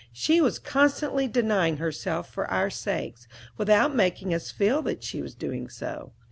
[0.11, 5.35] She was constantly denying herself for our sakes, without making us feel that she was
[5.35, 6.11] doing so.